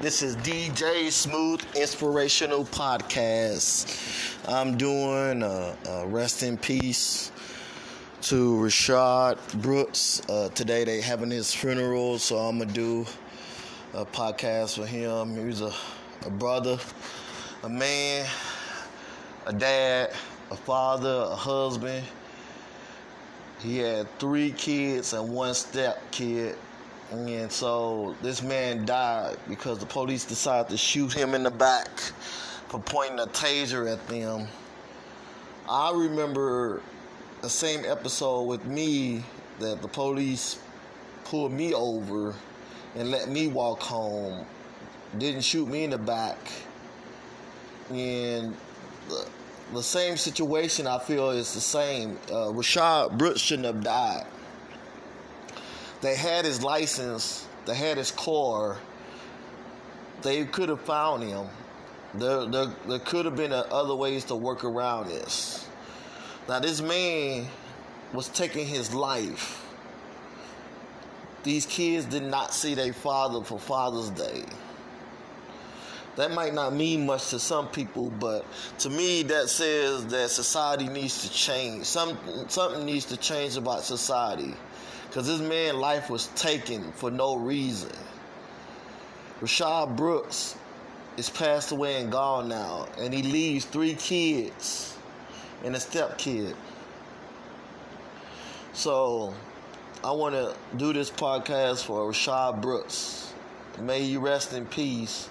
This 0.00 0.22
is 0.22 0.34
DJ 0.36 1.10
Smooth 1.10 1.60
Inspirational 1.76 2.64
Podcast. 2.64 4.48
I'm 4.48 4.78
doing 4.78 5.42
a, 5.42 5.76
uh, 5.86 6.06
rest 6.06 6.42
in 6.42 6.56
peace 6.56 7.30
to 8.22 8.54
Rayshard 8.54 9.36
Brooks. 9.60 10.22
Uh, 10.26 10.48
today 10.54 10.84
they 10.84 11.02
having 11.02 11.30
his 11.30 11.52
funeral, 11.52 12.18
so 12.18 12.38
I'm 12.38 12.60
gonna 12.60 12.72
do 12.72 13.04
a 13.92 14.06
podcast 14.06 14.76
for 14.76 14.86
him. 14.86 15.36
He 15.36 15.44
was 15.44 15.60
a, 15.60 15.74
a 16.24 16.30
brother, 16.30 16.78
a 17.62 17.68
man, 17.68 18.26
a 19.44 19.52
dad, 19.52 20.14
a 20.50 20.56
father, 20.56 21.26
a 21.28 21.36
husband. 21.36 22.06
He 23.62 23.76
had 23.76 24.08
three 24.18 24.52
kids 24.52 25.12
and 25.12 25.30
one 25.30 25.52
step 25.52 26.10
kid. 26.10 26.56
And 27.10 27.50
so 27.50 28.14
this 28.22 28.42
man 28.42 28.84
died 28.84 29.36
because 29.48 29.78
the 29.78 29.86
police 29.86 30.24
decided 30.24 30.70
to 30.70 30.76
shoot 30.76 31.12
him 31.12 31.34
in 31.34 31.42
the 31.42 31.50
back 31.50 31.88
for 32.68 32.78
pointing 32.78 33.18
a 33.18 33.26
taser 33.26 33.92
at 33.92 34.06
them. 34.06 34.46
I 35.68 35.92
remember 35.92 36.82
the 37.42 37.50
same 37.50 37.84
episode 37.84 38.42
with 38.42 38.64
me 38.64 39.24
that 39.58 39.82
the 39.82 39.88
police 39.88 40.60
pulled 41.24 41.52
me 41.52 41.74
over 41.74 42.34
and 42.94 43.10
let 43.10 43.28
me 43.28 43.48
walk 43.48 43.80
home. 43.80 44.46
Didn't 45.18 45.42
shoot 45.42 45.68
me 45.68 45.84
in 45.84 45.90
the 45.90 45.98
back. 45.98 46.38
And 47.90 48.56
the, 49.08 49.26
the 49.74 49.82
same 49.82 50.16
situation 50.16 50.86
I 50.86 50.98
feel 51.00 51.30
is 51.30 51.54
the 51.54 51.60
same. 51.60 52.18
Uh, 52.28 52.52
Rayshard 52.52 53.18
Brooks 53.18 53.40
shouldn't 53.40 53.66
have 53.66 53.82
died. 53.82 54.26
They 56.00 56.14
had 56.14 56.44
his 56.44 56.62
license, 56.62 57.46
they 57.66 57.74
had 57.74 57.98
his 57.98 58.10
car. 58.10 58.78
They 60.22 60.44
could 60.44 60.68
have 60.68 60.80
found 60.82 61.22
him. 61.22 61.46
There, 62.14 62.44
there, 62.46 62.66
there 62.86 62.98
could 62.98 63.24
have 63.24 63.36
been 63.36 63.52
uh, 63.52 63.64
other 63.70 63.94
ways 63.94 64.24
to 64.24 64.34
work 64.34 64.64
around 64.64 65.08
this. 65.08 65.66
Now, 66.48 66.58
this 66.58 66.80
man 66.80 67.46
was 68.12 68.28
taking 68.28 68.66
his 68.66 68.92
life. 68.92 69.64
These 71.42 71.66
kids 71.66 72.04
did 72.06 72.24
not 72.24 72.52
see 72.52 72.74
their 72.74 72.92
father 72.92 73.42
for 73.42 73.58
Father's 73.58 74.10
Day. 74.10 74.44
That 76.16 76.32
might 76.32 76.52
not 76.52 76.74
mean 76.74 77.06
much 77.06 77.30
to 77.30 77.38
some 77.38 77.68
people, 77.68 78.10
but 78.18 78.44
to 78.80 78.90
me, 78.90 79.22
that 79.22 79.48
says 79.48 80.06
that 80.08 80.30
society 80.30 80.88
needs 80.88 81.22
to 81.22 81.32
change. 81.32 81.86
Some, 81.86 82.18
something 82.48 82.84
needs 82.84 83.06
to 83.06 83.16
change 83.16 83.56
about 83.56 83.84
society. 83.84 84.54
Because 85.10 85.26
this 85.26 85.40
man's 85.40 85.76
life 85.76 86.08
was 86.08 86.28
taken 86.28 86.92
for 86.92 87.10
no 87.10 87.34
reason. 87.34 87.90
Rayshard 89.42 89.96
Brooks 89.96 90.54
is 91.16 91.28
passed 91.28 91.72
away 91.72 92.00
and 92.00 92.12
gone 92.12 92.48
now, 92.48 92.86
and 92.96 93.12
he 93.12 93.22
leaves 93.22 93.64
three 93.64 93.94
kids 93.94 94.96
and 95.64 95.74
a 95.74 95.80
step 95.80 96.16
kid. 96.16 96.54
So, 98.72 99.34
I 100.04 100.12
want 100.12 100.34
to 100.36 100.54
do 100.76 100.92
this 100.92 101.10
podcast 101.10 101.84
for 101.84 102.10
Rayshard 102.10 102.62
Brooks. 102.62 103.34
May 103.80 104.04
he 104.04 104.16
rest 104.16 104.52
in 104.52 104.64
peace. 104.64 105.28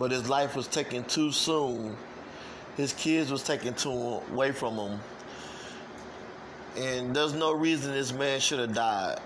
But 0.00 0.12
his 0.12 0.30
life 0.30 0.56
was 0.56 0.66
taken 0.66 1.04
too 1.04 1.30
soon. 1.30 1.94
His 2.78 2.94
kids 2.94 3.30
was 3.30 3.42
taken 3.42 3.74
too 3.74 4.22
away 4.32 4.50
from 4.50 4.76
him. 4.76 4.98
And 6.76 7.14
there's 7.14 7.34
no 7.34 7.52
reason 7.52 7.92
this 7.92 8.12
man 8.12 8.40
should 8.40 8.60
have 8.60 8.74
died. 8.74 9.18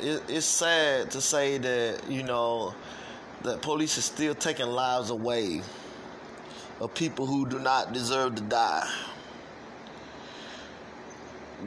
It, 0.00 0.22
it's 0.28 0.46
sad 0.46 1.10
to 1.10 1.20
say 1.20 1.58
that, 1.58 2.08
you 2.08 2.22
know, 2.22 2.74
that 3.42 3.62
police 3.62 3.98
is 3.98 4.04
still 4.04 4.34
taking 4.34 4.66
lives 4.66 5.10
away 5.10 5.62
of 6.80 6.94
people 6.94 7.26
who 7.26 7.46
do 7.46 7.58
not 7.58 7.92
deserve 7.92 8.36
to 8.36 8.42
die. 8.42 8.88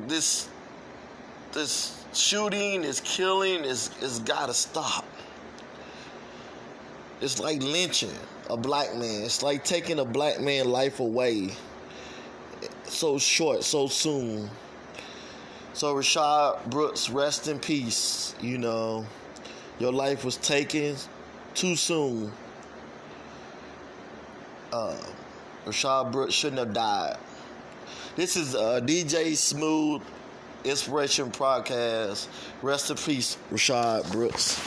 This 0.08 0.48
this 1.52 2.06
shooting, 2.14 2.82
this 2.82 3.02
killing 3.02 3.66
is 3.66 3.92
is 4.02 4.20
gotta 4.20 4.54
stop. 4.54 5.06
It's 7.20 7.40
like 7.40 7.62
lynching 7.62 8.18
a 8.50 8.58
black 8.58 8.96
man. 8.96 9.24
It's 9.24 9.44
like 9.44 9.64
taking 9.64 10.00
a 10.00 10.06
black 10.06 10.40
man 10.40 10.70
life 10.70 11.00
away 11.02 11.52
so 13.02 13.18
short, 13.18 13.64
so 13.64 13.88
soon. 13.88 14.48
So 15.74 15.96
Rayshard 15.96 16.64
Brooks, 16.70 17.10
rest 17.10 17.48
in 17.48 17.58
peace. 17.58 18.36
You 18.40 18.60
know, 18.60 19.08
your 19.80 19.92
life 19.92 20.24
was 20.24 20.38
taken 20.38 20.96
too 21.56 21.76
soon. 21.76 22.32
Uh, 24.72 24.96
Rayshard 25.66 26.12
Brooks 26.12 26.36
shouldn't 26.36 26.60
have 26.60 26.74
died. 26.74 27.18
This 28.16 28.36
is 28.36 28.54
uh, 28.54 28.82
DJ 28.82 29.36
Smooth 29.36 30.04
Inspiration 30.64 31.32
Podcast. 31.32 32.28
Rest 32.62 32.92
in 32.92 32.98
peace, 32.98 33.36
Rayshard 33.52 34.12
Brooks. 34.12 34.62